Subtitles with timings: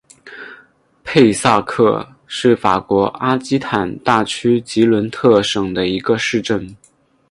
[1.03, 6.75] 佩萨克是法国阿基坦大区吉伦特省的一个市镇。